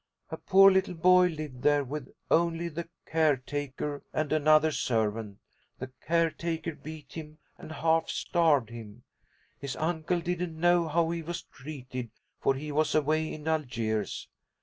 [0.31, 5.37] A poor little boy lived there with only the care taker and another servant.
[5.77, 9.03] The care taker beat him and half starved him.
[9.59, 12.09] His uncle didn't know how he was treated,
[12.39, 14.27] for he was away in Algiers.